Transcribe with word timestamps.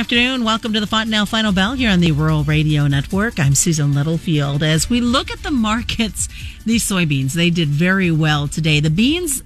afternoon. 0.00 0.44
Welcome 0.44 0.72
to 0.72 0.80
the 0.80 0.86
Fontanelle 0.86 1.26
Final 1.26 1.52
Bell 1.52 1.74
here 1.74 1.90
on 1.90 2.00
the 2.00 2.12
Rural 2.12 2.42
Radio 2.42 2.86
Network. 2.86 3.38
I'm 3.38 3.54
Susan 3.54 3.92
Littlefield. 3.92 4.62
As 4.62 4.88
we 4.88 4.98
look 5.02 5.30
at 5.30 5.42
the 5.42 5.50
markets, 5.50 6.26
these 6.64 6.88
soybeans, 6.88 7.34
they 7.34 7.50
did 7.50 7.68
very 7.68 8.10
well 8.10 8.48
today. 8.48 8.80
The 8.80 8.88
beans 8.88 9.42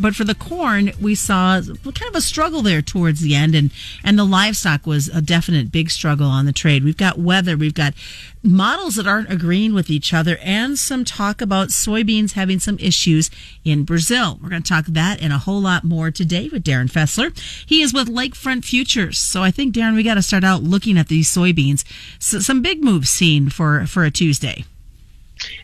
but 0.00 0.14
for 0.14 0.24
the 0.24 0.34
corn, 0.34 0.92
we 1.00 1.14
saw 1.14 1.60
kind 1.60 2.08
of 2.08 2.14
a 2.14 2.20
struggle 2.20 2.62
there 2.62 2.82
towards 2.82 3.20
the 3.20 3.34
end, 3.34 3.54
and 3.54 3.70
and 4.02 4.18
the 4.18 4.24
livestock 4.24 4.86
was 4.86 5.08
a 5.08 5.20
definite 5.20 5.70
big 5.70 5.90
struggle 5.90 6.26
on 6.26 6.46
the 6.46 6.52
trade. 6.52 6.84
We've 6.84 6.96
got 6.96 7.18
weather, 7.18 7.56
we've 7.56 7.74
got 7.74 7.94
models 8.42 8.94
that 8.94 9.06
aren't 9.06 9.30
agreeing 9.30 9.74
with 9.74 9.90
each 9.90 10.14
other, 10.14 10.38
and 10.42 10.78
some 10.78 11.04
talk 11.04 11.40
about 11.40 11.68
soybeans 11.68 12.32
having 12.32 12.58
some 12.58 12.78
issues 12.78 13.30
in 13.64 13.84
Brazil. 13.84 14.38
We're 14.42 14.48
going 14.48 14.62
to 14.62 14.68
talk 14.68 14.86
that 14.86 15.20
and 15.20 15.32
a 15.32 15.38
whole 15.38 15.60
lot 15.60 15.84
more 15.84 16.10
today 16.10 16.48
with 16.50 16.64
Darin 16.64 16.88
Fessler. 16.88 17.36
He 17.66 17.82
is 17.82 17.92
with 17.92 18.08
Lakefront 18.08 18.64
Futures, 18.64 19.18
so 19.18 19.42
I 19.42 19.50
think 19.50 19.74
Darin, 19.74 19.94
we 19.94 20.02
got 20.02 20.14
to 20.14 20.22
start 20.22 20.44
out 20.44 20.62
looking 20.62 20.96
at 20.96 21.08
these 21.08 21.32
soybeans. 21.32 21.84
So 22.18 22.40
some 22.40 22.62
big 22.62 22.82
moves 22.82 23.10
seen 23.10 23.50
for 23.50 23.86
for 23.86 24.04
a 24.04 24.10
Tuesday. 24.10 24.64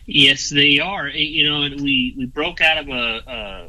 Yes, 0.05 0.49
they 0.49 0.79
are. 0.79 1.07
You 1.07 1.49
know, 1.49 1.59
we 1.75 2.13
we 2.17 2.25
broke 2.25 2.61
out 2.61 2.77
of 2.77 2.89
a, 2.89 3.21
a 3.27 3.67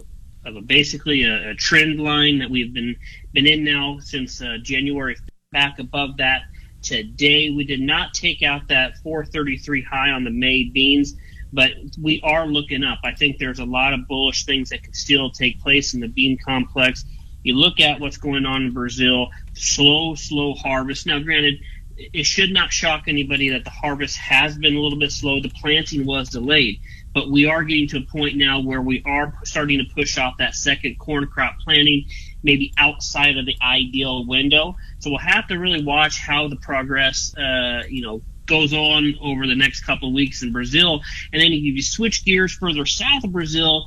of 0.49 0.57
a, 0.57 0.61
basically 0.61 1.25
a, 1.25 1.51
a, 1.51 1.55
trend 1.55 2.01
line 2.01 2.39
that 2.39 2.51
we've 2.51 2.73
been 2.73 2.97
been 3.33 3.47
in 3.47 3.65
now 3.65 3.99
since 4.01 4.43
uh, 4.43 4.57
January. 4.63 5.17
Back 5.53 5.79
above 5.79 6.19
that 6.19 6.43
today, 6.83 7.51
we 7.51 7.65
did 7.65 7.81
not 7.81 8.15
take 8.15 8.43
out 8.43 8.69
that 8.69 8.99
433 8.99 9.83
high 9.83 10.11
on 10.11 10.25
the 10.25 10.31
May 10.31 10.65
beans, 10.65 11.15
but 11.53 11.73
we 12.01 12.21
are 12.23 12.47
looking 12.47 12.85
up. 12.85 12.99
I 13.05 13.15
think 13.15 13.39
there's 13.39 13.59
a 13.59 13.65
lot 13.65 13.95
of 13.95 14.07
bullish 14.07 14.45
things 14.45 14.71
that 14.71 14.83
could 14.83 14.97
still 14.97 15.31
take 15.31 15.61
place 15.61 15.95
in 15.95 16.01
the 16.01 16.09
bean 16.09 16.39
complex. 16.45 17.05
You 17.45 17.55
look 17.55 17.81
at 17.81 18.01
what's 18.01 18.19
going 18.19 18.45
on 18.45 18.65
in 18.65 18.73
Brazil, 18.73 19.29
slow, 19.55 20.15
slow 20.15 20.55
harvest. 20.55 21.07
Now, 21.07 21.19
granted, 21.19 21.61
it 21.97 22.27
should 22.27 22.53
not 22.53 22.73
shock 22.73 23.05
anybody 23.07 23.49
that 23.51 23.65
the 23.65 23.71
harvest 23.71 24.17
has 24.19 24.57
been 24.57 24.77
a 24.77 24.81
little 24.81 24.99
bit 24.99 25.13
slow. 25.13 25.41
The 25.41 25.49
planting 25.49 26.05
was 26.05 26.29
delayed 26.29 26.81
but 27.15 27.31
we 27.31 27.47
are 27.47 27.65
getting 27.65 27.89
to 27.89 27.99
a 27.99 28.03
point 28.03 28.37
now 28.37 28.61
where 28.61 28.83
we 28.83 29.03
are 29.05 29.33
starting 29.45 29.79
to 29.79 29.95
push 29.95 30.19
off 30.19 30.35
that 30.39 30.55
second 30.55 30.99
corn 30.99 31.27
crop 31.27 31.57
planting, 31.65 32.05
maybe 32.43 32.73
outside 32.77 33.37
of 33.39 33.47
the 33.47 33.57
ideal 33.63 34.27
window. 34.27 34.77
So 34.99 35.11
we'll 35.11 35.19
have 35.19 35.49
to 35.49 35.59
really 35.59 35.83
watch 35.83 36.21
how 36.21 36.49
the 36.49 36.57
progress, 36.57 37.35
uh, 37.37 37.83
you 37.89 38.03
know, 38.03 38.23
goes 38.47 38.73
on 38.73 39.15
over 39.21 39.47
the 39.47 39.55
next 39.55 39.81
couple 39.81 40.09
of 40.09 40.15
weeks 40.15 40.43
in 40.43 40.53
Brazil. 40.53 41.03
And 41.33 41.41
then 41.41 41.53
if 41.53 41.63
you 41.63 41.83
switch 41.83 42.25
gears 42.25 42.53
further 42.53 42.87
south 42.87 43.25
of 43.25 43.33
Brazil, 43.33 43.85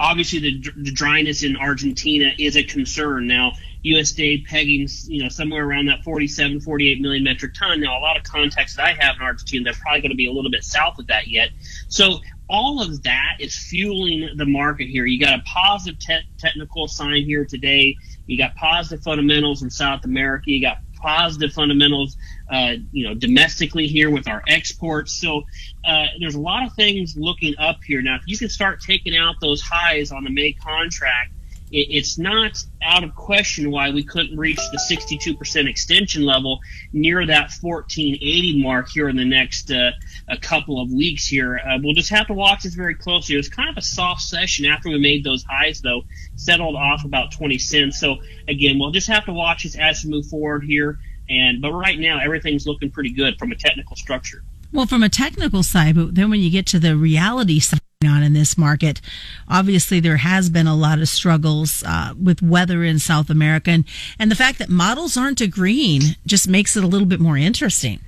obviously 0.00 0.38
the, 0.38 0.70
the 0.76 0.90
dryness 0.90 1.42
in 1.42 1.56
Argentina 1.56 2.32
is 2.38 2.56
a 2.56 2.62
concern. 2.62 3.26
Now, 3.26 3.52
USDA 3.84 4.46
pegging, 4.46 4.88
you 5.06 5.22
know, 5.22 5.28
somewhere 5.28 5.64
around 5.64 5.86
that 5.86 6.02
47, 6.04 6.60
48 6.60 7.00
million 7.00 7.24
metric 7.24 7.54
ton. 7.54 7.80
Now, 7.80 7.98
a 7.98 8.00
lot 8.00 8.16
of 8.16 8.24
contacts 8.24 8.76
that 8.76 8.84
I 8.84 8.92
have 8.92 9.16
in 9.16 9.22
Argentina, 9.22 9.64
they're 9.64 9.80
probably 9.80 10.00
going 10.00 10.10
to 10.10 10.16
be 10.16 10.26
a 10.26 10.32
little 10.32 10.50
bit 10.50 10.64
south 10.64 10.98
of 10.98 11.06
that 11.08 11.28
yet. 11.28 11.50
So 11.88 12.18
all 12.48 12.80
of 12.82 13.02
that 13.02 13.36
is 13.38 13.56
fueling 13.56 14.30
the 14.36 14.46
market 14.46 14.88
here. 14.88 15.04
You 15.04 15.20
got 15.20 15.38
a 15.38 15.42
positive 15.42 15.98
te- 15.98 16.28
technical 16.38 16.88
sign 16.88 17.24
here 17.24 17.44
today. 17.44 17.96
You 18.26 18.38
got 18.38 18.54
positive 18.56 19.02
fundamentals 19.02 19.62
in 19.62 19.70
South 19.70 20.04
America. 20.04 20.50
You 20.50 20.60
got 20.60 20.78
positive 20.96 21.52
fundamentals, 21.52 22.16
uh, 22.50 22.74
you 22.90 23.04
know, 23.06 23.14
domestically 23.14 23.86
here 23.86 24.10
with 24.10 24.28
our 24.28 24.42
exports. 24.48 25.20
So 25.20 25.42
uh, 25.84 26.06
there's 26.20 26.34
a 26.34 26.40
lot 26.40 26.66
of 26.66 26.72
things 26.74 27.16
looking 27.16 27.54
up 27.58 27.78
here 27.84 28.02
now. 28.02 28.16
If 28.16 28.22
you 28.26 28.36
can 28.36 28.48
start 28.48 28.80
taking 28.80 29.16
out 29.16 29.36
those 29.40 29.60
highs 29.60 30.10
on 30.10 30.24
the 30.24 30.30
May 30.30 30.52
contract 30.52 31.32
it, 31.70 31.88
it's 31.90 32.18
not 32.18 32.62
out 32.82 33.04
of 33.04 33.14
question 33.14 33.70
why 33.70 33.90
we 33.90 34.02
couldn't 34.02 34.36
reach 34.36 34.56
the 34.56 34.80
62% 34.90 35.68
extension 35.68 36.24
level 36.24 36.60
near 36.92 37.26
that 37.26 37.50
1480 37.60 38.62
mark 38.62 38.88
here 38.88 39.08
in 39.08 39.16
the 39.16 39.24
next 39.24 39.70
uh, 39.70 39.90
a 40.28 40.36
couple 40.36 40.80
of 40.80 40.90
weeks 40.90 41.26
here. 41.26 41.58
Uh, 41.58 41.78
we'll 41.82 41.94
just 41.94 42.10
have 42.10 42.26
to 42.26 42.34
watch 42.34 42.62
this 42.62 42.74
very 42.74 42.94
closely. 42.94 43.34
It 43.34 43.38
was 43.38 43.48
kind 43.48 43.70
of 43.70 43.76
a 43.76 43.82
soft 43.82 44.22
session 44.22 44.66
after 44.66 44.88
we 44.88 44.98
made 44.98 45.24
those 45.24 45.44
highs, 45.44 45.80
though, 45.80 46.02
settled 46.36 46.76
off 46.76 47.04
about 47.04 47.32
20 47.32 47.58
cents. 47.58 48.00
So 48.00 48.18
again, 48.46 48.78
we'll 48.78 48.90
just 48.90 49.08
have 49.08 49.24
to 49.26 49.32
watch 49.32 49.64
this 49.64 49.76
as 49.76 50.04
we 50.04 50.10
move 50.10 50.26
forward 50.26 50.64
here. 50.64 50.98
And 51.30 51.60
but 51.60 51.72
right 51.72 51.98
now, 51.98 52.20
everything's 52.20 52.66
looking 52.66 52.90
pretty 52.90 53.10
good 53.10 53.38
from 53.38 53.52
a 53.52 53.54
technical 53.54 53.96
structure. 53.96 54.42
Well, 54.72 54.86
from 54.86 55.02
a 55.02 55.08
technical 55.08 55.62
side, 55.62 55.94
but 55.94 56.14
then 56.14 56.30
when 56.30 56.40
you 56.40 56.50
get 56.50 56.66
to 56.66 56.78
the 56.78 56.96
reality 56.96 57.58
side 57.58 57.80
on 58.06 58.22
in 58.22 58.32
this 58.32 58.56
market. 58.56 59.00
Obviously, 59.48 59.98
there 59.98 60.18
has 60.18 60.50
been 60.50 60.68
a 60.68 60.76
lot 60.76 61.00
of 61.00 61.08
struggles 61.08 61.82
uh, 61.84 62.14
with 62.16 62.40
weather 62.40 62.84
in 62.84 63.00
South 63.00 63.28
America, 63.28 63.72
and, 63.72 63.84
and 64.20 64.30
the 64.30 64.36
fact 64.36 64.60
that 64.60 64.68
models 64.68 65.16
aren't 65.16 65.40
agreeing 65.40 66.02
just 66.24 66.46
makes 66.46 66.76
it 66.76 66.84
a 66.84 66.86
little 66.86 67.08
bit 67.08 67.18
more 67.18 67.36
interesting. 67.36 67.98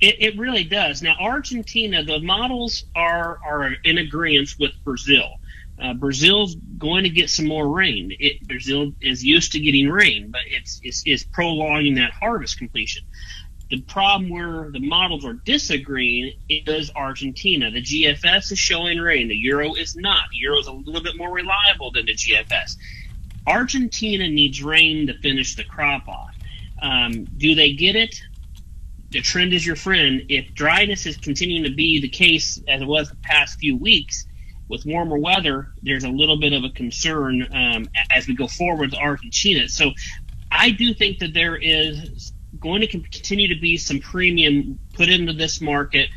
It, 0.00 0.14
it 0.20 0.38
really 0.38 0.62
does. 0.62 1.02
Now, 1.02 1.16
Argentina, 1.20 2.04
the 2.04 2.20
models 2.20 2.84
are 2.94 3.40
are 3.44 3.72
in 3.82 3.98
agreement 3.98 4.54
with 4.60 4.70
Brazil. 4.84 5.32
Uh, 5.80 5.94
Brazil's 5.94 6.54
going 6.78 7.02
to 7.02 7.10
get 7.10 7.28
some 7.28 7.48
more 7.48 7.66
rain. 7.66 8.14
It, 8.20 8.46
Brazil 8.46 8.92
is 9.00 9.24
used 9.24 9.50
to 9.52 9.58
getting 9.58 9.88
rain, 9.88 10.30
but 10.30 10.42
it's, 10.46 10.80
it's, 10.84 11.02
it's 11.06 11.24
prolonging 11.24 11.96
that 11.96 12.12
harvest 12.12 12.56
completion. 12.56 13.02
The 13.72 13.80
problem 13.80 14.28
where 14.28 14.70
the 14.70 14.80
models 14.80 15.24
are 15.24 15.32
disagreeing 15.32 16.34
is 16.50 16.90
Argentina. 16.94 17.70
The 17.70 17.80
GFS 17.80 18.52
is 18.52 18.58
showing 18.58 18.98
rain. 18.98 19.28
The 19.28 19.34
Euro 19.36 19.72
is 19.72 19.96
not. 19.96 20.24
The 20.30 20.36
Euro 20.40 20.58
is 20.58 20.66
a 20.66 20.72
little 20.72 21.02
bit 21.02 21.16
more 21.16 21.32
reliable 21.32 21.90
than 21.90 22.04
the 22.04 22.12
GFS. 22.12 22.76
Argentina 23.46 24.28
needs 24.28 24.62
rain 24.62 25.06
to 25.06 25.14
finish 25.20 25.56
the 25.56 25.64
crop 25.64 26.06
off. 26.06 26.34
Um, 26.82 27.24
do 27.24 27.54
they 27.54 27.72
get 27.72 27.96
it? 27.96 28.14
The 29.08 29.22
trend 29.22 29.54
is 29.54 29.66
your 29.66 29.76
friend. 29.76 30.26
If 30.28 30.52
dryness 30.52 31.06
is 31.06 31.16
continuing 31.16 31.64
to 31.64 31.74
be 31.74 31.98
the 31.98 32.10
case 32.10 32.62
as 32.68 32.82
it 32.82 32.86
was 32.86 33.08
the 33.08 33.16
past 33.22 33.58
few 33.58 33.78
weeks, 33.78 34.26
with 34.68 34.84
warmer 34.84 35.16
weather, 35.16 35.72
there's 35.82 36.04
a 36.04 36.10
little 36.10 36.38
bit 36.38 36.52
of 36.52 36.62
a 36.62 36.70
concern 36.70 37.48
um, 37.54 37.88
as 38.10 38.28
we 38.28 38.36
go 38.36 38.48
forward 38.48 38.90
with 38.90 39.00
Argentina. 39.00 39.66
So 39.66 39.92
I 40.50 40.72
do 40.72 40.92
think 40.92 41.20
that 41.20 41.32
there 41.32 41.56
is 41.56 42.34
going 42.60 42.80
to 42.82 42.86
continue 42.86 43.48
to 43.54 43.60
be 43.60 43.76
some 43.76 44.00
premium 44.00 44.78
put 44.94 45.08
into 45.08 45.32
this 45.32 45.60
market. 45.60 46.08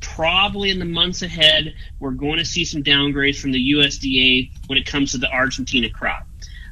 Probably 0.00 0.70
in 0.70 0.78
the 0.78 0.84
months 0.84 1.22
ahead, 1.22 1.74
we're 1.98 2.12
going 2.12 2.38
to 2.38 2.44
see 2.44 2.64
some 2.64 2.82
downgrades 2.82 3.38
from 3.38 3.52
the 3.52 3.72
USDA 3.72 4.50
when 4.66 4.78
it 4.78 4.86
comes 4.86 5.12
to 5.12 5.18
the 5.18 5.30
Argentina 5.30 5.90
crop. 5.90 6.26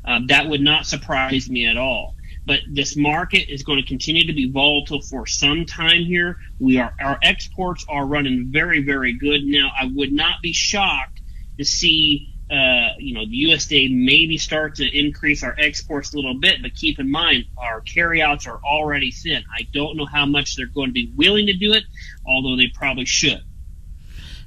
Uh, 0.05 0.21
that 0.29 0.49
would 0.49 0.63
not 0.63 0.87
surprise 0.87 1.51
me 1.51 1.67
at 1.67 1.77
all. 1.77 2.15
But 2.47 2.61
this 2.67 2.97
market 2.97 3.53
is 3.53 3.63
going 3.63 3.79
to 3.79 3.87
continue 3.87 4.27
to 4.27 4.33
be 4.33 4.51
volatile 4.51 5.03
for 5.03 5.27
some 5.27 5.67
time 5.67 6.05
here. 6.05 6.39
We 6.59 6.79
are 6.79 6.95
our 6.99 7.19
exports 7.23 7.85
are 7.91 8.07
running 8.07 8.47
very 8.51 8.83
very 8.83 9.13
good 9.13 9.45
now. 9.45 9.71
I 9.79 9.91
would 9.95 10.13
not 10.13 10.41
be 10.41 10.55
shocked 10.55 11.21
to 11.59 11.65
see 11.65 12.33
uh, 12.51 12.95
you 12.99 13.15
know, 13.15 13.27
the 13.27 13.45
USDA 13.45 13.95
maybe 13.95 14.39
start 14.39 14.75
to 14.77 14.99
increase 14.99 15.43
our 15.43 15.55
exports 15.59 16.15
a 16.15 16.17
little 16.17 16.35
bit, 16.35 16.63
but 16.63 16.75
keep 16.75 16.99
in 16.99 17.11
mind 17.11 17.45
our 17.59 17.81
carryouts 17.83 18.47
are 18.47 18.59
already 18.65 19.11
thin. 19.11 19.45
I 19.55 19.67
don't 19.73 19.97
know 19.97 20.07
how 20.07 20.25
much 20.25 20.57
they're 20.57 20.67
going 20.67 20.89
to 20.89 20.93
be 20.93 21.13
willing 21.15 21.47
to 21.47 21.53
do 21.53 21.75
it, 21.75 21.85
although 22.27 22.57
they 22.57 22.69
probably 22.69 23.05
should. 23.05 23.43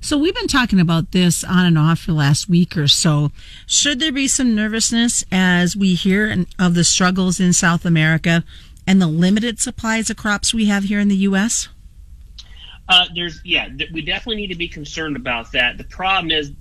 So 0.03 0.17
we've 0.17 0.34
been 0.34 0.47
talking 0.47 0.79
about 0.79 1.12
this 1.12 1.44
on 1.44 1.63
and 1.63 1.78
off 1.78 2.00
for 2.00 2.07
the 2.07 2.17
last 2.17 2.50
week 2.50 2.75
or 2.75 2.88
so. 2.88 3.31
Should 3.67 4.00
there 4.00 4.12
be 4.12 4.28
some 4.28 4.56
nervousness 4.56 5.23
as 5.31 5.75
we 5.75 5.94
hear 5.94 6.45
of 6.57 6.73
the 6.73 6.83
struggles 6.83 7.39
in 7.39 7.53
South 7.53 7.85
America 7.85 8.44
and 8.88 9.00
the 9.00 9.06
limited 9.06 9.59
supplies 9.59 10.09
of 10.09 10.18
crops 10.18 10.56
we 10.56 10.66
have 10.66 10.85
here 10.85 11.00
in 11.00 11.07
the 11.07 11.18
U.S.? 11.18 11.69
Uh, 12.89 13.06
there's 13.13 13.41
yeah, 13.45 13.69
we 13.94 14.01
definitely 14.01 14.38
need 14.38 14.47
to 14.47 14.56
be 14.56 14.68
concerned 14.68 15.16
about 15.16 15.51
that. 15.51 15.78
The 15.78 15.83
problem 15.83 16.31
is 16.31 16.51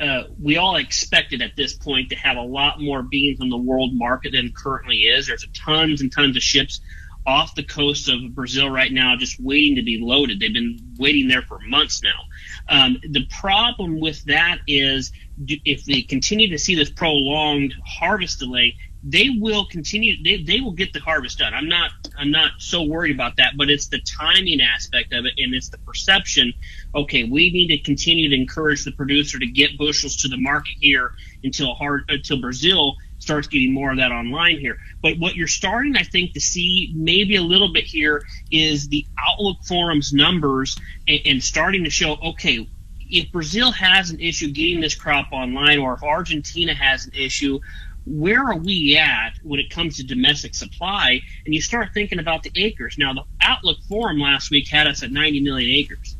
uh, 0.00 0.24
we 0.40 0.56
all 0.56 0.76
expected 0.76 1.42
at 1.42 1.56
this 1.56 1.74
point 1.74 2.10
to 2.10 2.16
have 2.16 2.36
a 2.36 2.42
lot 2.42 2.80
more 2.80 3.02
beans 3.02 3.40
on 3.40 3.48
the 3.48 3.56
world 3.56 3.90
market 3.94 4.32
than 4.32 4.52
currently 4.52 4.98
is. 4.98 5.26
There's 5.26 5.46
tons 5.54 6.00
and 6.00 6.12
tons 6.12 6.36
of 6.36 6.42
ships 6.42 6.80
off 7.26 7.54
the 7.54 7.62
coast 7.62 8.08
of 8.08 8.34
Brazil 8.34 8.70
right 8.70 8.90
now, 8.90 9.14
just 9.16 9.38
waiting 9.38 9.76
to 9.76 9.82
be 9.82 9.98
loaded. 10.00 10.40
They've 10.40 10.52
been 10.52 10.94
waiting 10.98 11.28
there 11.28 11.42
for 11.42 11.58
months 11.58 12.02
now. 12.02 12.22
Um, 12.68 12.96
the 13.02 13.26
problem 13.38 14.00
with 14.00 14.24
that 14.24 14.58
is 14.66 15.12
if 15.38 15.84
they 15.84 16.02
continue 16.02 16.48
to 16.50 16.58
see 16.58 16.74
this 16.74 16.90
prolonged 16.90 17.74
harvest 17.84 18.38
delay, 18.38 18.76
they 19.02 19.30
will 19.30 19.64
continue 19.66 20.22
they, 20.24 20.42
they 20.42 20.60
will 20.60 20.72
get 20.72 20.92
the 20.92 21.00
harvest 21.00 21.38
done. 21.38 21.54
I'm 21.54 21.68
not 21.68 21.90
i'm 22.16 22.30
not 22.30 22.52
so 22.58 22.82
worried 22.82 23.14
about 23.14 23.36
that 23.36 23.52
but 23.56 23.70
it's 23.70 23.86
the 23.86 24.00
timing 24.00 24.60
aspect 24.60 25.12
of 25.12 25.24
it 25.24 25.34
and 25.38 25.54
it's 25.54 25.68
the 25.68 25.78
perception 25.78 26.52
okay 26.94 27.24
we 27.24 27.50
need 27.50 27.68
to 27.68 27.78
continue 27.78 28.28
to 28.28 28.34
encourage 28.34 28.84
the 28.84 28.92
producer 28.92 29.38
to 29.38 29.46
get 29.46 29.78
bushels 29.78 30.16
to 30.16 30.28
the 30.28 30.36
market 30.36 30.74
here 30.80 31.12
until 31.44 31.74
hard 31.74 32.04
until 32.08 32.40
brazil 32.40 32.96
starts 33.20 33.46
getting 33.48 33.72
more 33.72 33.90
of 33.90 33.96
that 33.96 34.12
online 34.12 34.60
here. 34.60 34.78
But 35.02 35.18
what 35.18 35.36
you're 35.36 35.48
starting 35.48 35.96
i 35.96 36.02
think 36.02 36.32
to 36.34 36.40
see 36.40 36.92
maybe 36.94 37.36
a 37.36 37.42
little 37.42 37.72
bit 37.72 37.84
here 37.84 38.22
is 38.50 38.88
the 38.88 39.06
outlook 39.18 39.58
forums 39.66 40.12
numbers 40.12 40.78
and, 41.06 41.20
and 41.24 41.44
starting 41.44 41.84
to 41.84 41.90
show 41.90 42.16
okay 42.22 42.68
if 43.10 43.32
Brazil 43.32 43.72
has 43.72 44.10
an 44.10 44.20
issue 44.20 44.50
getting 44.50 44.80
this 44.80 44.94
crop 44.94 45.32
online, 45.32 45.78
or 45.78 45.94
if 45.94 46.02
Argentina 46.02 46.74
has 46.74 47.06
an 47.06 47.14
issue, 47.14 47.58
where 48.08 48.44
are 48.44 48.56
we 48.56 48.96
at 48.96 49.34
when 49.42 49.60
it 49.60 49.70
comes 49.70 49.96
to 49.96 50.04
domestic 50.04 50.54
supply? 50.54 51.20
And 51.44 51.54
you 51.54 51.60
start 51.60 51.90
thinking 51.92 52.18
about 52.18 52.42
the 52.42 52.52
acres. 52.56 52.96
Now, 52.98 53.12
the 53.12 53.24
Outlook 53.40 53.78
Forum 53.88 54.18
last 54.18 54.50
week 54.50 54.68
had 54.68 54.86
us 54.86 55.02
at 55.02 55.12
90 55.12 55.40
million 55.40 55.70
acres. 55.70 56.16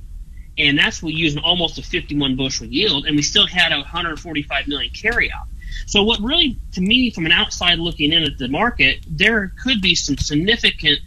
And 0.59 0.79
that's 0.79 1.03
we 1.03 1.13
using 1.13 1.41
almost 1.43 1.79
a 1.79 1.83
51 1.83 2.37
bushel 2.37 2.67
yield, 2.67 3.07
and 3.07 3.15
we 3.15 3.23
still 3.23 3.47
had 3.47 3.73
a 3.73 3.77
145 3.77 4.67
million 4.67 4.93
carryout. 4.93 5.47
So, 5.87 6.03
what 6.03 6.21
really, 6.21 6.57
to 6.73 6.81
me, 6.81 7.11
from 7.11 7.27
an 7.27 7.33
outside 7.33 7.79
looking 7.79 8.13
in 8.13 8.25
at 8.25 8.39
the 8.39 8.49
market, 8.49 8.99
there 9.09 9.53
could 9.63 9.81
be 9.81 9.95
some 9.95 10.19
significant 10.19 10.99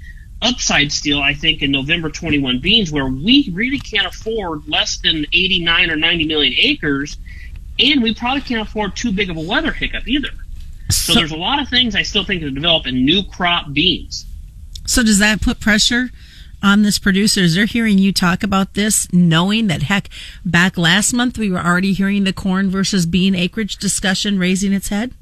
upside 0.41 0.91
still, 0.91 1.21
I 1.21 1.33
think, 1.33 1.61
in 1.61 1.71
November 1.71 2.09
21 2.09 2.59
beans, 2.59 2.91
where 2.91 3.07
we 3.07 3.49
really 3.53 3.79
can't 3.79 4.07
afford 4.07 4.67
less 4.67 4.97
than 4.97 5.25
89 5.33 5.91
or 5.91 5.95
90 5.97 6.25
million 6.25 6.53
acres, 6.57 7.17
and 7.77 8.01
we 8.01 8.13
probably 8.13 8.41
can't 8.41 8.67
afford 8.67 8.95
too 8.95 9.11
big 9.11 9.29
of 9.29 9.37
a 9.37 9.41
weather 9.41 9.71
hiccup 9.71 10.07
either. 10.07 10.29
So, 10.95 11.13
so 11.13 11.19
there's 11.19 11.31
a 11.31 11.37
lot 11.37 11.61
of 11.61 11.69
things 11.69 11.95
I 11.95 12.03
still 12.03 12.23
think 12.23 12.41
to 12.41 12.51
develop 12.51 12.87
in 12.87 13.05
new 13.05 13.23
crop 13.23 13.73
beans. 13.73 14.25
So 14.85 15.03
does 15.03 15.19
that 15.19 15.41
put 15.41 15.59
pressure 15.59 16.09
on 16.63 16.81
this 16.81 16.99
producers? 16.99 17.55
They're 17.55 17.65
hearing 17.65 17.97
you 17.97 18.11
talk 18.11 18.43
about 18.43 18.73
this, 18.73 19.11
knowing 19.13 19.67
that 19.67 19.83
heck, 19.83 20.09
back 20.43 20.77
last 20.77 21.13
month 21.13 21.37
we 21.37 21.51
were 21.51 21.63
already 21.63 21.93
hearing 21.93 22.23
the 22.23 22.33
corn 22.33 22.69
versus 22.69 23.05
bean 23.05 23.35
acreage 23.35 23.77
discussion 23.77 24.39
raising 24.39 24.73
its 24.73 24.89
head. 24.89 25.13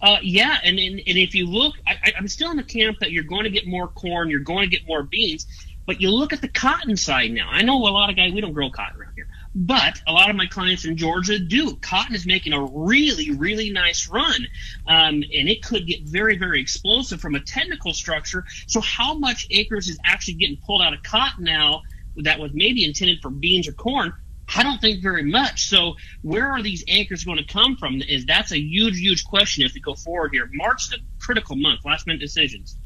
Uh, 0.00 0.18
yeah, 0.22 0.58
and, 0.64 0.78
and, 0.78 1.00
and 1.06 1.18
if 1.18 1.34
you 1.34 1.46
look, 1.46 1.74
I, 1.86 2.12
I'm 2.16 2.28
still 2.28 2.50
in 2.50 2.56
the 2.56 2.62
camp 2.62 2.98
that 3.00 3.10
you're 3.10 3.24
going 3.24 3.44
to 3.44 3.50
get 3.50 3.66
more 3.66 3.88
corn, 3.88 4.30
you're 4.30 4.40
going 4.40 4.68
to 4.68 4.76
get 4.76 4.86
more 4.86 5.02
beans, 5.02 5.46
but 5.86 6.00
you 6.00 6.10
look 6.10 6.32
at 6.32 6.40
the 6.40 6.48
cotton 6.48 6.96
side 6.96 7.32
now. 7.32 7.48
I 7.50 7.62
know 7.62 7.76
a 7.76 7.90
lot 7.90 8.08
of 8.10 8.16
guys 8.16 8.32
we 8.32 8.40
don't 8.40 8.52
grow 8.52 8.70
cotton 8.70 9.00
around 9.00 9.14
here, 9.14 9.27
but 9.58 10.00
a 10.06 10.12
lot 10.12 10.30
of 10.30 10.36
my 10.36 10.46
clients 10.46 10.84
in 10.84 10.96
Georgia 10.96 11.36
do. 11.36 11.74
Cotton 11.76 12.14
is 12.14 12.26
making 12.26 12.52
a 12.52 12.64
really, 12.64 13.32
really 13.32 13.70
nice 13.70 14.08
run, 14.08 14.46
um, 14.86 15.14
and 15.14 15.48
it 15.48 15.64
could 15.64 15.84
get 15.86 16.02
very, 16.02 16.38
very 16.38 16.60
explosive 16.60 17.20
from 17.20 17.34
a 17.34 17.40
technical 17.40 17.92
structure. 17.92 18.44
So, 18.68 18.80
how 18.80 19.18
much 19.18 19.48
acres 19.50 19.88
is 19.88 19.98
actually 20.04 20.34
getting 20.34 20.58
pulled 20.58 20.80
out 20.80 20.94
of 20.94 21.02
cotton 21.02 21.44
now 21.44 21.82
that 22.16 22.38
was 22.38 22.52
maybe 22.54 22.84
intended 22.84 23.20
for 23.20 23.30
beans 23.30 23.66
or 23.66 23.72
corn? 23.72 24.12
I 24.54 24.62
don't 24.62 24.80
think 24.80 25.02
very 25.02 25.24
much. 25.24 25.68
So 25.68 25.96
where 26.22 26.50
are 26.50 26.62
these 26.62 26.82
acres 26.88 27.22
going 27.22 27.36
to 27.36 27.44
come 27.44 27.76
from? 27.76 28.00
Is 28.00 28.24
that's 28.24 28.50
a 28.52 28.58
huge, 28.58 28.98
huge 28.98 29.26
question 29.26 29.62
as 29.64 29.74
we 29.74 29.80
go 29.80 29.94
forward 29.94 30.30
here. 30.32 30.48
March 30.54 30.86
is 30.86 30.94
a 30.94 31.22
critical 31.22 31.54
month, 31.54 31.84
last 31.84 32.06
minute 32.06 32.20
decisions. 32.20 32.76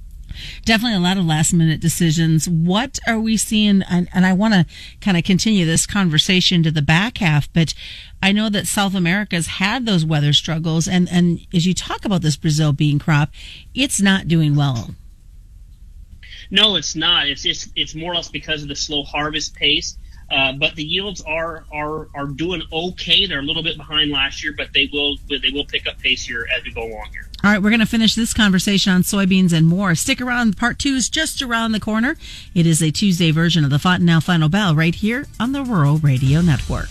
Definitely 0.64 0.96
a 0.96 1.00
lot 1.00 1.19
of 1.19 1.25
last 1.25 1.52
minute 1.52 1.81
decisions. 1.81 2.49
What 2.49 2.99
are 3.06 3.19
we 3.19 3.37
seeing? 3.37 3.82
And, 3.82 4.08
and 4.12 4.26
I 4.26 4.32
want 4.32 4.55
to 4.55 4.67
kind 5.00 5.17
of 5.17 5.25
continue 5.25 5.64
this 5.64 5.87
conversation 5.87 6.62
to 6.62 6.70
the 6.70 6.82
back 6.82 7.19
half, 7.19 7.52
but 7.52 7.75
I 8.23 8.32
know 8.32 8.49
that 8.50 8.67
South 8.67 8.94
America's 8.94 9.46
had 9.46 9.84
those 9.84 10.05
weather 10.05 10.32
struggles. 10.32 10.87
And, 10.87 11.08
and 11.11 11.40
as 11.52 11.67
you 11.67 11.75
talk 11.75 12.05
about 12.05 12.23
this 12.23 12.37
Brazil 12.37 12.73
bean 12.73 12.99
crop, 12.99 13.31
it's 13.75 14.00
not 14.00 14.29
doing 14.29 14.55
well. 14.55 14.94
No, 16.50 16.76
it's 16.76 16.94
not. 16.94 17.28
It's 17.28 17.43
just, 17.43 17.70
it's 17.75 17.94
more 17.94 18.12
or 18.12 18.17
less 18.17 18.28
because 18.28 18.62
of 18.62 18.69
the 18.69 18.76
slow 18.76 19.02
harvest 19.02 19.55
pace. 19.55 19.96
Uh, 20.32 20.52
but 20.52 20.75
the 20.75 20.84
yields 20.84 21.20
are 21.23 21.64
are 21.73 22.08
are 22.14 22.26
doing 22.26 22.62
okay. 22.73 23.26
They're 23.26 23.40
a 23.40 23.44
little 23.44 23.62
bit 23.62 23.76
behind 23.76 24.11
last 24.11 24.43
year, 24.43 24.55
but 24.56 24.69
they 24.73 24.88
will 24.93 25.17
they 25.29 25.50
will 25.50 25.67
pick 25.67 25.87
up 25.87 25.99
pace 25.99 26.25
here 26.25 26.46
as 26.56 26.64
we 26.64 26.73
go 26.73 26.82
along 26.82 27.08
here. 27.12 27.29
All 27.44 27.50
right, 27.50 27.61
we're 27.61 27.70
going 27.70 27.81
to 27.81 27.87
finish 27.87 28.14
this 28.14 28.32
conversation 28.32 28.93
on 28.93 29.02
soybeans 29.02 29.52
and 29.52 29.67
more. 29.67 29.94
Stick 29.96 30.20
around. 30.20 30.56
Part 30.56 30.79
two 30.79 30.94
is 30.94 31.08
just 31.08 31.43
around 31.43 31.73
the 31.73 31.81
corner. 31.81 32.17
It 32.55 32.67
is 32.67 32.81
a 32.81 32.93
Tuesday 32.93 33.32
version 33.32 33.64
of 33.64 33.70
the 33.70 33.81
Fontanelle 33.81 34.20
Final 34.20 34.49
Bell 34.49 34.75
right 34.76 34.94
here 34.94 35.26
on 35.40 35.52
the 35.52 35.64
Rural 35.64 35.99
Radio 35.99 36.40
Network. 36.40 36.90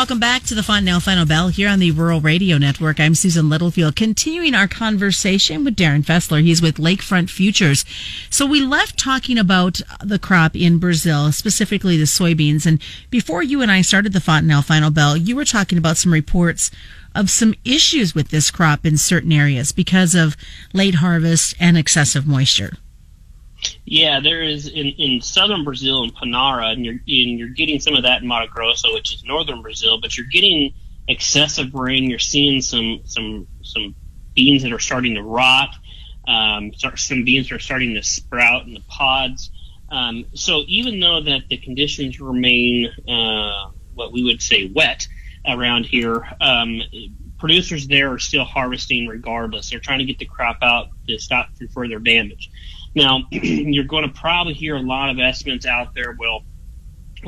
Welcome 0.00 0.18
back 0.18 0.44
to 0.44 0.54
the 0.54 0.62
Fontanelle 0.62 1.00
Final 1.00 1.26
Bell 1.26 1.48
here 1.48 1.68
on 1.68 1.78
the 1.78 1.90
Rural 1.90 2.22
Radio 2.22 2.56
Network. 2.56 2.98
I'm 2.98 3.14
Susan 3.14 3.50
Littlefield, 3.50 3.96
continuing 3.96 4.54
our 4.54 4.66
conversation 4.66 5.62
with 5.62 5.76
Darin 5.76 6.02
Fessler. 6.04 6.42
He's 6.42 6.62
with 6.62 6.76
Lakefront 6.76 7.28
Futures. 7.28 7.84
So 8.30 8.46
we 8.46 8.62
left 8.62 8.98
talking 8.98 9.36
about 9.36 9.82
the 10.02 10.18
crop 10.18 10.56
in 10.56 10.78
Brazil, 10.78 11.32
specifically 11.32 11.98
the 11.98 12.04
soybeans. 12.04 12.64
And 12.64 12.80
before 13.10 13.42
you 13.42 13.60
and 13.60 13.70
I 13.70 13.82
started 13.82 14.14
the 14.14 14.22
Fontanelle 14.22 14.62
Final 14.62 14.90
Bell, 14.90 15.18
you 15.18 15.36
were 15.36 15.44
talking 15.44 15.76
about 15.76 15.98
some 15.98 16.14
reports 16.14 16.70
of 17.14 17.28
some 17.28 17.54
issues 17.66 18.14
with 18.14 18.30
this 18.30 18.50
crop 18.50 18.86
in 18.86 18.96
certain 18.96 19.32
areas 19.32 19.70
because 19.70 20.14
of 20.14 20.34
late 20.72 20.94
harvest 20.94 21.54
and 21.60 21.76
excessive 21.76 22.26
moisture. 22.26 22.78
Yeah, 23.84 24.20
there 24.20 24.42
is 24.42 24.68
in, 24.68 24.86
in 24.86 25.20
southern 25.20 25.64
Brazil 25.64 26.04
in 26.04 26.10
Paraná, 26.10 26.72
and 26.72 26.84
you're 26.84 26.94
and 26.94 27.38
you're 27.38 27.48
getting 27.48 27.80
some 27.80 27.94
of 27.94 28.04
that 28.04 28.22
in 28.22 28.28
Mato 28.28 28.46
Grosso, 28.46 28.92
which 28.92 29.14
is 29.14 29.24
northern 29.24 29.62
Brazil, 29.62 30.00
but 30.00 30.16
you're 30.16 30.26
getting 30.26 30.74
excessive 31.08 31.74
rain. 31.74 32.08
You're 32.08 32.18
seeing 32.18 32.62
some 32.62 33.00
some 33.04 33.46
some 33.62 33.94
beans 34.34 34.62
that 34.62 34.72
are 34.72 34.78
starting 34.78 35.14
to 35.14 35.22
rot. 35.22 35.74
Um, 36.28 36.72
some 36.96 37.24
beans 37.24 37.50
are 37.50 37.58
starting 37.58 37.94
to 37.94 38.02
sprout 38.02 38.66
in 38.66 38.74
the 38.74 38.82
pods. 38.88 39.50
Um, 39.90 40.26
so 40.34 40.62
even 40.68 41.00
though 41.00 41.20
that 41.22 41.48
the 41.48 41.56
conditions 41.56 42.20
remain 42.20 42.90
uh, 43.08 43.70
what 43.94 44.12
we 44.12 44.22
would 44.22 44.40
say 44.40 44.70
wet 44.72 45.08
around 45.46 45.86
here, 45.86 46.28
um, 46.40 46.80
producers 47.38 47.88
there 47.88 48.12
are 48.12 48.18
still 48.18 48.44
harvesting 48.44 49.08
regardless. 49.08 49.70
They're 49.70 49.80
trying 49.80 49.98
to 49.98 50.04
get 50.04 50.18
the 50.18 50.26
crop 50.26 50.58
out 50.62 50.88
to 51.08 51.18
stop 51.18 51.48
from 51.56 51.68
further 51.68 51.98
damage. 51.98 52.50
Now, 52.94 53.22
you're 53.30 53.84
going 53.84 54.04
to 54.04 54.20
probably 54.20 54.54
hear 54.54 54.76
a 54.76 54.82
lot 54.82 55.10
of 55.10 55.18
estimates 55.18 55.66
out 55.66 55.94
there. 55.94 56.16
Well, 56.18 56.44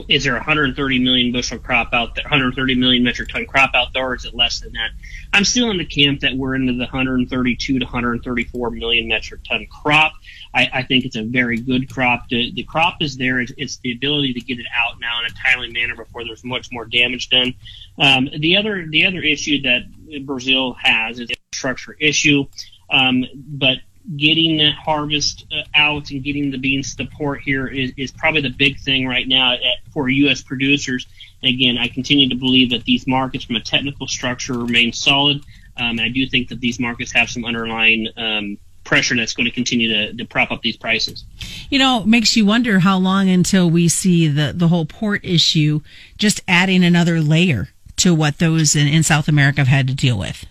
is 0.09 0.25
there 0.25 0.35
130 0.35 0.99
million 1.01 1.33
bushel 1.33 1.59
crop 1.59 1.93
out 1.93 2.15
there, 2.15 2.25
130 2.25 2.75
million 2.77 3.05
metric 3.05 3.29
ton 3.29 3.45
crop 3.47 3.71
out 3.75 3.89
there, 3.93 4.07
or 4.07 4.15
is 4.15 4.25
it 4.25 4.35
less 4.35 4.61
than 4.61 4.73
that? 4.73 4.91
I'm 5.33 5.45
still 5.45 5.71
in 5.71 5.77
the 5.77 5.85
camp 5.85 6.21
that 6.21 6.35
we're 6.35 6.55
into 6.55 6.73
the 6.73 6.85
132 6.85 7.79
to 7.79 7.85
134 7.85 8.71
million 8.71 9.09
metric 9.09 9.43
ton 9.49 9.67
crop. 9.71 10.13
I, 10.55 10.69
I 10.73 10.83
think 10.83 11.05
it's 11.05 11.17
a 11.17 11.23
very 11.23 11.59
good 11.59 11.93
crop. 11.93 12.29
The, 12.29 12.53
the 12.53 12.65
crop 12.65 13.03
is 13.03 13.17
there. 13.17 13.41
It's, 13.41 13.53
it's, 13.57 13.79
the 13.79 13.93
ability 13.93 14.35
to 14.35 14.41
get 14.41 14.59
it 14.59 14.67
out 14.75 15.01
now 15.01 15.21
in 15.21 15.27
a 15.27 15.35
timely 15.35 15.71
manner 15.71 15.97
before 15.97 16.25
there's 16.25 16.45
much 16.45 16.69
more 16.73 16.85
damage 16.85 17.29
done. 17.31 17.55
Um, 17.99 18.29
the 18.39 18.57
other 18.57 18.87
the 18.89 19.07
other 19.07 19.21
issue 19.21 19.63
that 19.63 19.83
Brazil 20.25 20.75
has 20.75 21.19
is 21.19 21.31
a 21.31 21.35
structure 21.55 21.97
issue. 21.99 22.45
Um, 22.91 23.25
but 23.35 23.79
getting 24.17 24.59
that 24.59 24.75
harvest 24.75 25.47
uh, 25.53 25.63
out 25.75 26.11
and 26.11 26.23
getting 26.23 26.51
the 26.51 26.59
beans 26.59 26.95
to 26.97 27.05
port 27.05 27.41
here 27.43 27.67
is, 27.67 27.93
is 27.97 28.11
probably 28.11 28.41
the 28.41 28.51
big 28.51 28.79
thing 28.81 29.07
right 29.07 29.29
now 29.29 29.55
at, 29.55 29.61
for 29.93 30.09
U.S. 30.09 30.43
producers. 30.43 31.07
And 31.43 31.55
again, 31.55 31.79
I 31.79 31.89
continue 31.89 32.29
to 32.29 32.37
believe 32.37 32.71
that 32.71 32.85
these 32.85 33.07
markets, 33.07 33.45
from 33.45 33.57
a 33.57 33.61
technical 33.61 34.07
structure, 34.07 34.55
remain 34.55 34.93
solid. 34.93 35.39
Um, 35.77 35.99
and 35.99 36.01
I 36.01 36.09
do 36.09 36.27
think 36.27 36.49
that 36.49 36.61
these 36.61 36.79
markets 36.79 37.13
have 37.13 37.31
some 37.31 37.45
underlying 37.45 38.09
um, 38.17 38.59
pressure 38.85 39.17
that's 39.17 39.33
going 39.33 39.47
to 39.47 39.51
continue 39.51 39.89
to, 39.89 40.13
to 40.15 40.25
prop 40.25 40.51
up 40.51 40.63
these 40.63 40.77
prices. 40.77 41.25
You 41.71 41.79
know, 41.79 42.05
makes 42.05 42.37
you 42.37 42.45
wonder 42.45 42.81
how 42.81 42.99
long 42.99 43.29
until 43.29 43.71
we 43.71 43.89
see 43.89 44.29
the, 44.29 44.53
the 44.55 44.69
whole 44.69 44.85
port 44.85 45.25
issue 45.25 45.81
just 46.19 46.41
adding 46.47 46.85
another 46.85 47.21
layer 47.21 47.69
to 47.99 48.15
what 48.15 48.39
those 48.39 48.75
in, 48.75 48.89
in 48.89 49.03
South 49.03 49.29
America 49.29 49.61
have 49.61 49.69
had 49.69 49.87
to 49.89 49.95
deal 49.95 50.19
with. 50.19 50.45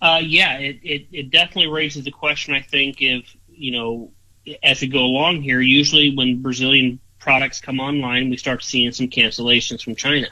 Uh, 0.00 0.20
yeah, 0.22 0.58
it, 0.58 0.78
it, 0.82 1.06
it 1.12 1.30
definitely 1.30 1.68
raises 1.68 2.04
the 2.04 2.10
question. 2.10 2.54
I 2.54 2.62
think 2.62 2.96
if 3.00 3.36
you 3.48 3.72
know, 3.72 4.12
as 4.62 4.80
we 4.80 4.86
go 4.86 5.00
along 5.00 5.42
here, 5.42 5.60
usually 5.60 6.14
when 6.16 6.40
Brazilian 6.40 7.00
products 7.18 7.60
come 7.60 7.80
online, 7.80 8.30
we 8.30 8.36
start 8.36 8.62
seeing 8.62 8.92
some 8.92 9.08
cancellations 9.08 9.82
from 9.82 9.96
China. 9.96 10.28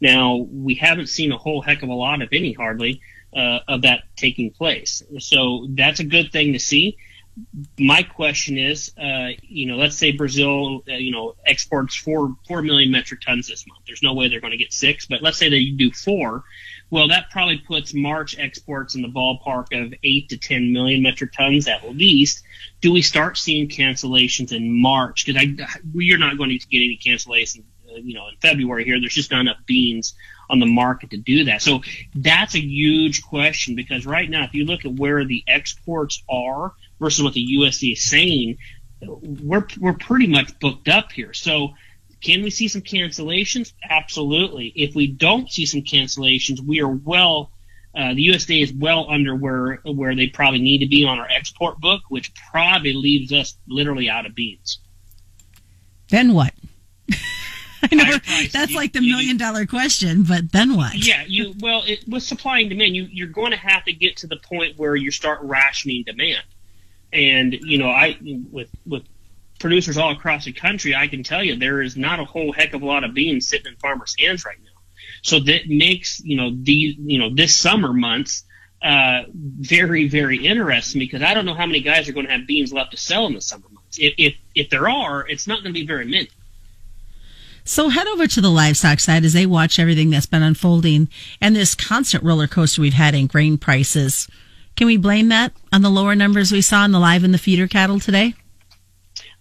Now 0.00 0.46
we 0.50 0.74
haven't 0.74 1.08
seen 1.08 1.30
a 1.30 1.38
whole 1.38 1.60
heck 1.60 1.82
of 1.82 1.88
a 1.88 1.94
lot, 1.94 2.22
if 2.22 2.30
any, 2.32 2.52
hardly, 2.52 3.00
uh, 3.36 3.60
of 3.68 3.82
that 3.82 4.04
taking 4.16 4.50
place. 4.50 5.02
So 5.18 5.66
that's 5.70 6.00
a 6.00 6.04
good 6.04 6.32
thing 6.32 6.54
to 6.54 6.58
see. 6.58 6.96
My 7.78 8.02
question 8.02 8.58
is, 8.58 8.92
uh, 8.98 9.28
you 9.42 9.66
know, 9.66 9.76
let's 9.76 9.96
say 9.96 10.12
Brazil, 10.12 10.82
uh, 10.88 10.94
you 10.94 11.12
know, 11.12 11.34
exports 11.46 11.94
four 11.94 12.34
four 12.46 12.62
million 12.62 12.90
metric 12.90 13.20
tons 13.20 13.48
this 13.48 13.66
month. 13.66 13.82
There's 13.86 14.02
no 14.02 14.12
way 14.14 14.28
they're 14.28 14.40
going 14.40 14.50
to 14.50 14.58
get 14.58 14.72
six, 14.72 15.06
but 15.06 15.22
let's 15.22 15.38
say 15.38 15.48
they 15.48 15.66
do 15.66 15.90
four 15.92 16.44
well, 16.92 17.08
that 17.08 17.30
probably 17.30 17.56
puts 17.56 17.94
March 17.94 18.38
exports 18.38 18.94
in 18.94 19.00
the 19.00 19.08
ballpark 19.08 19.72
of 19.72 19.94
8 20.04 20.28
to 20.28 20.36
10 20.36 20.74
million 20.74 21.02
metric 21.02 21.32
tons 21.32 21.66
at 21.66 21.88
least. 21.88 22.44
Do 22.82 22.92
we 22.92 23.00
start 23.00 23.38
seeing 23.38 23.70
cancellations 23.70 24.52
in 24.52 24.78
March? 24.78 25.24
Because 25.24 25.42
we 25.94 26.12
are 26.12 26.18
not 26.18 26.36
going 26.36 26.50
to 26.50 26.58
get 26.58 26.76
any 26.76 27.00
cancellations, 27.02 27.62
uh, 27.90 27.94
you 27.94 28.12
know, 28.12 28.28
in 28.28 28.36
February 28.42 28.84
here. 28.84 29.00
There's 29.00 29.14
just 29.14 29.30
not 29.30 29.40
enough 29.40 29.56
beans 29.64 30.12
on 30.50 30.58
the 30.58 30.66
market 30.66 31.08
to 31.12 31.16
do 31.16 31.44
that. 31.44 31.62
So 31.62 31.80
that's 32.14 32.54
a 32.54 32.60
huge 32.60 33.22
question 33.22 33.74
because 33.74 34.04
right 34.04 34.28
now, 34.28 34.44
if 34.44 34.52
you 34.52 34.66
look 34.66 34.84
at 34.84 34.92
where 34.92 35.24
the 35.24 35.42
exports 35.46 36.22
are 36.28 36.74
versus 37.00 37.24
what 37.24 37.32
the 37.32 37.56
USDA 37.58 37.94
is 37.94 38.04
saying, 38.04 38.58
we're 39.00 39.66
we're 39.80 39.94
pretty 39.94 40.26
much 40.26 40.58
booked 40.60 40.88
up 40.88 41.10
here. 41.10 41.32
So 41.32 41.72
can 42.22 42.42
we 42.42 42.50
see 42.50 42.68
some 42.68 42.82
cancellations? 42.82 43.72
Absolutely. 43.88 44.72
If 44.76 44.94
we 44.94 45.08
don't 45.08 45.50
see 45.50 45.66
some 45.66 45.82
cancellations, 45.82 46.60
we 46.60 46.80
are 46.80 46.88
well. 46.88 47.50
Uh, 47.94 48.14
the 48.14 48.28
USDA 48.28 48.62
is 48.62 48.72
well 48.72 49.10
under 49.10 49.34
where 49.34 49.80
where 49.84 50.14
they 50.14 50.28
probably 50.28 50.60
need 50.60 50.78
to 50.78 50.86
be 50.86 51.04
on 51.04 51.18
our 51.18 51.28
export 51.28 51.78
book, 51.80 52.02
which 52.08 52.32
probably 52.50 52.94
leaves 52.94 53.32
us 53.32 53.58
literally 53.68 54.08
out 54.08 54.24
of 54.24 54.34
beans. 54.34 54.78
Then 56.08 56.32
what? 56.32 56.54
I 57.82 57.94
know 57.94 58.18
that's 58.52 58.74
like 58.74 58.92
the 58.92 59.00
million 59.00 59.36
dollar 59.36 59.66
question, 59.66 60.22
but 60.22 60.52
then 60.52 60.76
what? 60.76 60.94
Yeah, 60.94 61.24
you 61.26 61.54
well, 61.58 61.82
it, 61.86 62.08
with 62.08 62.22
supply 62.22 62.60
and 62.60 62.70
demand, 62.70 62.94
you 62.94 63.08
you're 63.10 63.28
going 63.28 63.50
to 63.50 63.58
have 63.58 63.84
to 63.84 63.92
get 63.92 64.18
to 64.18 64.26
the 64.26 64.36
point 64.36 64.78
where 64.78 64.94
you 64.94 65.10
start 65.10 65.40
rationing 65.42 66.04
demand. 66.04 66.44
And 67.12 67.52
you 67.52 67.78
know, 67.78 67.90
I 67.90 68.16
with 68.50 68.70
with 68.86 69.02
producers 69.62 69.96
all 69.96 70.10
across 70.10 70.44
the 70.44 70.52
country, 70.52 70.94
I 70.94 71.08
can 71.08 71.22
tell 71.22 71.42
you 71.42 71.56
there 71.56 71.80
is 71.80 71.96
not 71.96 72.20
a 72.20 72.24
whole 72.24 72.52
heck 72.52 72.74
of 72.74 72.82
a 72.82 72.86
lot 72.86 73.04
of 73.04 73.14
beans 73.14 73.48
sitting 73.48 73.72
in 73.72 73.78
farmers' 73.78 74.14
hands 74.18 74.44
right 74.44 74.58
now. 74.62 74.68
So 75.22 75.40
that 75.40 75.68
makes 75.68 76.20
you 76.20 76.36
know 76.36 76.50
these 76.54 76.96
you 76.98 77.18
know 77.18 77.34
this 77.34 77.56
summer 77.56 77.92
months 77.92 78.44
uh, 78.82 79.22
very 79.32 80.08
very 80.08 80.44
interesting 80.44 80.98
because 80.98 81.22
I 81.22 81.32
don't 81.32 81.46
know 81.46 81.54
how 81.54 81.66
many 81.66 81.80
guys 81.80 82.08
are 82.08 82.12
going 82.12 82.26
to 82.26 82.32
have 82.32 82.46
beans 82.46 82.72
left 82.72 82.90
to 82.90 82.96
sell 82.96 83.26
in 83.26 83.34
the 83.34 83.40
summer 83.40 83.66
months. 83.70 83.98
If 83.98 84.14
if, 84.18 84.34
if 84.54 84.70
there 84.70 84.88
are, 84.88 85.26
it's 85.26 85.46
not 85.46 85.62
going 85.62 85.72
to 85.72 85.80
be 85.80 85.86
very 85.86 86.04
many. 86.04 86.28
So 87.64 87.90
head 87.90 88.08
over 88.08 88.26
to 88.26 88.40
the 88.40 88.50
livestock 88.50 88.98
side 88.98 89.24
as 89.24 89.32
they 89.32 89.46
watch 89.46 89.78
everything 89.78 90.10
that's 90.10 90.26
been 90.26 90.42
unfolding 90.42 91.08
and 91.40 91.54
this 91.54 91.76
constant 91.76 92.24
roller 92.24 92.48
coaster 92.48 92.82
we've 92.82 92.94
had 92.94 93.14
in 93.14 93.28
grain 93.28 93.56
prices. 93.56 94.26
Can 94.74 94.88
we 94.88 94.96
blame 94.96 95.28
that 95.28 95.52
on 95.72 95.82
the 95.82 95.90
lower 95.90 96.16
numbers 96.16 96.50
we 96.50 96.60
saw 96.60 96.84
in 96.84 96.90
the 96.90 96.98
live 96.98 97.22
and 97.22 97.32
the 97.32 97.38
feeder 97.38 97.68
cattle 97.68 98.00
today? 98.00 98.34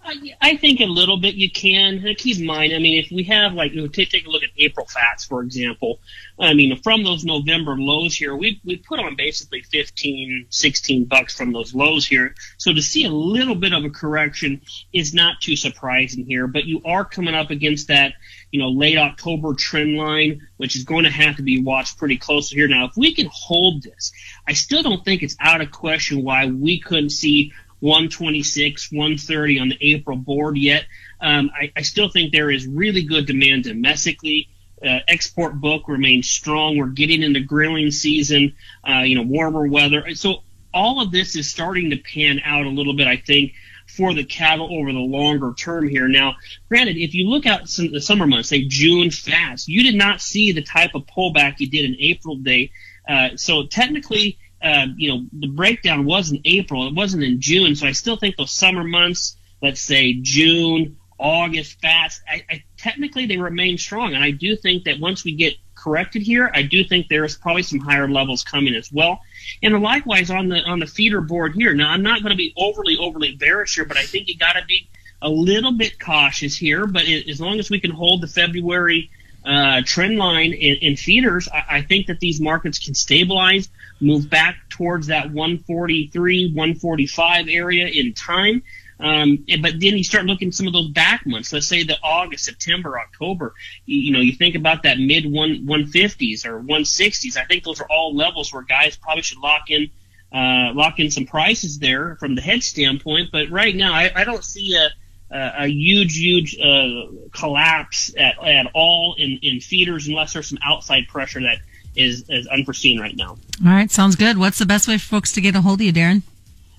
I, 0.04 0.58
think 0.58 0.80
a 0.80 0.86
little 0.86 1.18
bit 1.18 1.36
you 1.36 1.50
can. 1.50 2.04
Keep 2.18 2.40
in 2.40 2.46
mind, 2.46 2.74
I 2.74 2.80
mean, 2.80 3.04
if 3.04 3.12
we 3.12 3.24
have 3.24 3.54
like, 3.54 3.74
take, 3.94 4.10
take 4.10 4.26
a 4.26 4.30
look 4.30 4.44
at 4.44 4.50
April 4.58 4.86
fats, 4.88 5.26
for 5.26 5.42
example. 5.42 6.00
I 6.40 6.54
mean, 6.54 6.76
from 6.82 7.04
those 7.04 7.24
November 7.24 7.76
lows 7.78 8.16
here, 8.16 8.36
we 8.36 8.60
we 8.64 8.78
put 8.78 9.00
on 9.00 9.16
basically 9.16 9.62
15, 9.62 10.48
16 10.50 11.06
bucks 11.06 11.38
from 11.38 11.54
those 11.54 11.74
lows 11.74 12.06
here. 12.06 12.36
So 12.58 12.74
to 12.74 12.82
see 12.82 13.06
a 13.06 13.12
little 13.12 13.56
bit 13.56 13.74
of 13.74 13.86
a 13.86 13.90
correction 13.90 14.62
is 14.92 15.14
not 15.14 15.42
too 15.42 15.56
surprising 15.56 16.26
here. 16.26 16.48
But 16.48 16.66
you 16.66 16.82
are 16.84 17.06
coming 17.06 17.36
up 17.36 17.52
against 17.52 17.88
that, 17.90 18.14
you 18.52 18.60
know, 18.60 18.70
late 18.70 18.98
October 18.98 19.54
trend 19.54 19.98
line, 19.98 20.48
which 20.58 20.76
is 20.76 20.84
going 20.84 21.04
to 21.04 21.12
have 21.12 21.38
to 21.38 21.44
be 21.44 21.62
watched 21.62 21.98
pretty 21.98 22.18
closely 22.18 22.58
here. 22.58 22.68
Now, 22.68 22.86
if 22.86 22.98
we 22.98 23.14
can 23.14 23.30
hold 23.32 23.84
this, 23.84 24.12
I 24.48 24.54
still 24.54 24.82
don't 24.82 25.06
think 25.06 25.22
it's 25.22 25.38
out 25.40 25.62
of 25.62 25.72
question 25.72 26.24
why 26.24 26.48
we 26.48 26.80
couldn't 26.80 27.12
see 27.12 27.54
126, 27.82 28.92
130 28.92 29.60
on 29.60 29.70
the 29.70 29.78
April 29.82 30.16
board 30.16 30.58
yet. 30.58 30.86
Um, 31.20 31.52
I, 31.60 31.72
I, 31.76 31.82
still 31.82 32.10
think 32.10 32.32
there 32.32 32.50
is 32.50 32.66
really 32.66 33.04
good 33.04 33.26
demand 33.26 33.66
domestically. 33.66 34.50
Uh, 34.84 35.00
export 35.08 35.60
book 35.60 35.88
remains 35.88 36.30
strong. 36.30 36.78
We're 36.78 36.88
getting 36.88 37.22
into 37.22 37.40
grilling 37.40 37.92
season, 37.92 38.56
uh, 38.88 39.00
you 39.00 39.16
know, 39.16 39.24
warmer 39.24 39.68
weather. 39.68 40.16
So 40.16 40.44
all 40.74 41.02
of 41.02 41.12
this 41.12 41.36
is 41.36 41.50
starting 41.50 41.90
to 41.90 41.98
pan 41.98 42.40
out 42.46 42.66
a 42.66 42.70
little 42.70 42.94
bit, 42.94 43.08
I 43.08 43.18
think, 43.18 43.54
for 43.88 44.14
the 44.14 44.24
cattle 44.24 44.70
over 44.72 44.92
the 44.92 45.00
longer 45.00 45.54
term 45.58 45.88
here. 45.88 46.08
Now, 46.08 46.36
granted, 46.70 46.98
if 46.98 47.14
you 47.14 47.30
look 47.30 47.46
at 47.46 47.68
some, 47.68 47.92
the 47.92 48.02
summer 48.02 48.26
months, 48.26 48.50
say 48.50 48.66
June 48.66 49.12
fast, 49.12 49.68
you 49.68 49.84
did 49.84 49.96
not 49.96 50.22
see 50.22 50.52
the 50.52 50.62
type 50.62 50.96
of 50.96 51.06
pullback 51.06 51.60
you 51.60 51.70
did 51.70 51.86
in 51.86 51.96
April 52.00 52.36
day. 52.38 52.72
Uh, 53.08 53.30
so 53.36 53.66
technically, 53.66 54.38
uh, 54.64 54.88
you 54.96 55.10
know, 55.10 55.26
the 55.34 55.48
breakdown 55.48 56.06
was 56.06 56.32
in 56.32 56.42
April. 56.46 56.88
It 56.88 56.94
wasn't 56.94 57.24
in 57.24 57.42
June. 57.42 57.76
So 57.76 57.88
I 57.88 57.92
still 57.94 58.18
think 58.18 58.36
those 58.36 58.52
summer 58.52 58.84
months, 58.84 59.38
let's 59.62 59.82
say 59.82 60.14
June, 60.14 60.98
August, 61.18 61.80
fast, 61.82 62.22
I, 62.28 62.44
I, 62.50 62.64
technically 62.78 63.26
they 63.26 63.38
remain 63.38 63.78
strong. 63.78 64.14
And 64.14 64.24
I 64.24 64.32
do 64.32 64.56
think 64.56 64.86
that 64.86 65.00
once 65.00 65.24
we 65.24 65.34
get 65.34 65.56
corrected 65.76 66.22
here, 66.22 66.52
I 66.54 66.64
do 66.64 66.84
think 66.84 67.08
there 67.08 67.24
is 67.24 67.36
probably 67.36 67.64
some 67.64 67.80
higher 67.80 68.10
levels 68.10 68.44
coming 68.44 68.76
as 68.76 68.92
well. 68.92 69.22
And 69.64 69.82
likewise 69.82 70.30
on 70.30 70.50
the 70.50 70.62
on 70.64 70.80
the 70.80 70.88
feeder 70.88 71.22
board 71.22 71.54
here. 71.56 71.74
Now 71.74 71.92
I'm 71.92 72.04
not 72.04 72.22
going 72.22 72.32
to 72.32 72.38
be 72.38 72.54
overly 72.58 72.98
overly 72.98 73.36
bearish 73.36 73.76
here, 73.76 73.86
but 73.86 73.98
I 73.98 74.04
think 74.04 74.28
you 74.28 74.38
got 74.38 74.54
to 74.54 74.66
be 74.66 74.88
a 75.22 75.30
little 75.30 75.72
bit 75.72 76.00
cautious 76.00 76.56
here. 76.56 76.88
But 76.88 77.08
as 77.08 77.40
long 77.40 77.60
as 77.60 77.70
we 77.70 77.80
can 77.80 77.92
hold 77.92 78.22
the 78.22 78.28
February 78.28 79.10
uh, 79.46 79.82
trend 79.86 80.18
line 80.18 80.54
in, 80.54 80.78
in 80.78 80.96
feeders, 80.96 81.50
I, 81.50 81.78
I, 81.78 81.82
think 81.82 82.08
that 82.08 82.20
these 82.20 82.40
markets 82.40 82.78
can 82.78 82.94
stabilize, 82.94 83.70
move 84.02 84.30
back 84.30 84.58
towards 84.70 85.08
that 85.08 85.32
143, 85.32 86.54
145 86.54 87.48
area 87.50 87.88
in 87.88 88.14
time. 88.14 88.64
Um, 89.00 89.46
but 89.62 89.80
then 89.80 89.98
you 89.98 90.04
start 90.04 90.26
looking 90.26 90.52
some 90.52 90.68
of 90.68 90.74
those 90.74 90.90
back 90.90 91.26
months. 91.26 91.52
Let's 91.52 91.68
say 91.68 91.84
the 91.84 91.98
August, 92.04 92.46
September, 92.46 93.00
October. 93.00 93.54
You, 93.86 94.00
you 94.00 94.12
know, 94.12 94.20
you 94.20 94.34
think 94.34 94.56
about 94.56 94.84
that 94.84 95.00
mid 95.00 95.32
one 95.32 95.66
150s 95.66 96.46
or 96.46 96.62
160s. 96.62 97.36
I 97.36 97.46
think 97.46 97.64
those 97.64 97.82
are 97.82 97.88
all 97.90 98.16
levels 98.16 98.54
where 98.54 98.62
guys 98.62 98.98
probably 98.98 99.24
should 99.24 99.40
lock 99.40 99.72
in 99.72 99.90
uh, 100.32 100.72
lock 100.74 101.00
in 101.00 101.10
some 101.10 101.26
prices 101.26 101.80
there 101.80 102.16
from 102.18 102.36
the 102.36 102.42
head 102.42 102.64
standpoint. 102.64 103.30
But 103.32 103.50
right 103.50 103.76
now, 103.76 103.94
I, 103.94 104.12
I 104.16 104.24
don't 104.24 104.44
see 104.44 104.76
a 104.76 104.90
uh, 105.34 105.52
a 105.60 105.68
huge, 105.68 106.18
huge 106.18 106.60
uh, 106.60 107.06
collapse 107.32 108.14
at, 108.18 108.38
at 108.46 108.68
all 108.74 109.16
in, 109.18 109.40
in 109.42 109.62
feeders 109.62 110.08
unless 110.08 110.34
there's 110.34 110.50
some 110.50 110.60
outside 110.62 111.08
pressure 111.08 111.42
that 111.42 111.60
is, 111.96 112.26
is 112.30 112.48
unforeseen 112.48 113.00
right 113.00 113.16
now. 113.16 113.38
All 113.66 113.72
right, 113.72 113.92
sounds 113.92 114.16
good. 114.16 114.38
What's 114.38 114.60
the 114.60 114.66
best 114.66 114.88
way 114.88 114.98
for 114.98 115.06
folks 115.06 115.32
to 115.34 115.42
get 115.42 115.56
a 115.56 115.62
hold 115.62 115.80
of 115.80 115.86
you, 115.86 115.92
Darin? 115.92 116.24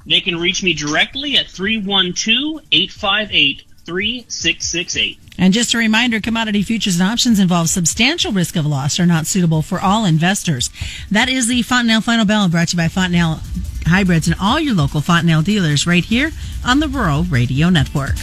They 0.07 0.21
can 0.21 0.37
reach 0.37 0.63
me 0.63 0.75
directly 0.75 1.37
at 1.37 1.47
312 1.47 2.65
858 2.73 3.65
3668. 3.85 5.19
And 5.39 5.53
just 5.53 5.75
a 5.75 5.79
reminder, 5.79 6.21
commodity 6.21 6.63
futures 6.63 7.01
and 7.01 7.09
options 7.09 7.39
involve 7.39 7.69
substantial 7.69 8.33
risk 8.33 8.57
of 8.57 8.67
loss 8.67 9.01
are 9.01 9.07
not 9.07 9.27
suitable 9.27 9.63
for 9.63 9.81
all 9.81 10.05
investors. 10.05 10.71
That 11.11 11.29
is 11.29 11.49
the 11.49 11.63
Fontanelle 11.63 12.01
Final 12.01 12.25
Bell 12.25 12.49
brought 12.49 12.69
to 12.69 12.77
you 12.77 12.83
by 12.83 12.89
Fontanelle 12.89 13.41
Hybrids 13.87 14.29
and 14.29 14.37
all 14.41 14.61
your 14.61 14.75
local 14.75 15.01
Fontanelle 15.01 15.43
dealers 15.43 15.87
right 15.87 16.05
here 16.05 16.31
on 16.65 16.81
the 16.81 16.89
Rural 16.89 17.25
Radio 17.25 17.71
Network. 17.71 18.15